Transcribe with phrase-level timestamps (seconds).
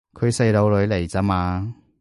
[0.13, 1.73] 佢細路女嚟咋嘛